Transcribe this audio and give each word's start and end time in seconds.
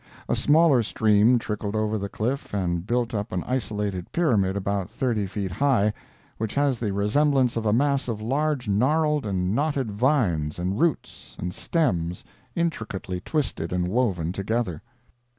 A 0.27 0.35
smaller 0.35 0.81
stream 0.81 1.37
trickled 1.37 1.75
over 1.75 1.99
the 1.99 2.09
cliff 2.09 2.55
and 2.55 2.87
built 2.87 3.13
up 3.13 3.31
an 3.31 3.43
isolated 3.45 4.11
pyramid 4.11 4.57
about 4.57 4.89
thirty 4.89 5.27
feet 5.27 5.51
high, 5.51 5.93
which 6.39 6.55
has 6.55 6.79
the 6.79 6.91
resemblance 6.91 7.55
of 7.55 7.67
a 7.67 7.71
mass 7.71 8.07
of 8.07 8.19
large 8.19 8.67
gnarled 8.67 9.27
and 9.27 9.53
knotted 9.53 9.91
vines 9.91 10.57
and 10.57 10.79
roots 10.79 11.35
and 11.37 11.53
stems 11.53 12.25
intricately 12.55 13.19
twisted 13.19 13.71
and 13.71 13.89
woven 13.89 14.31
together. 14.31 14.81